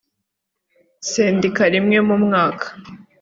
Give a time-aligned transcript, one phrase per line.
[1.11, 2.67] sendika rimwe mu mwaka